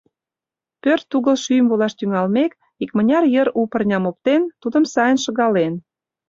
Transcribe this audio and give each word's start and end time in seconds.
Пӧрт 0.81 1.09
угыл 1.17 1.35
шӱйым 1.43 1.65
волаш 1.69 1.93
тӱҥалмек, 1.99 2.51
икмыняр 2.83 3.23
йыр 3.33 3.47
у 3.59 3.61
пырням 3.71 4.03
оптен, 4.09 4.41
тудым 4.61 4.83
сайын 4.93 5.17
шыгален. 5.23 5.73